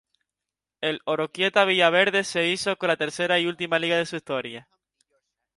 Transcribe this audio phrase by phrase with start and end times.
[0.81, 4.67] El Oroquieta Villaverde se hizo con la tercera y última liga de su historia.